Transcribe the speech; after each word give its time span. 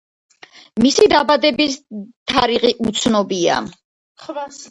მისი 0.83 1.09
დაბადების 1.11 1.75
თარიღი 2.33 2.73
უცნობია. 2.87 3.61